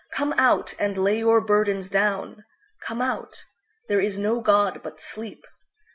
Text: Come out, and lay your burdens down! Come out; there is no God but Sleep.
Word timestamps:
Come 0.13 0.33
out, 0.39 0.73
and 0.79 0.97
lay 0.97 1.19
your 1.19 1.39
burdens 1.41 1.87
down! 1.87 2.43
Come 2.81 3.03
out; 3.03 3.43
there 3.87 4.01
is 4.01 4.17
no 4.17 4.39
God 4.41 4.81
but 4.81 4.99
Sleep. 4.99 5.45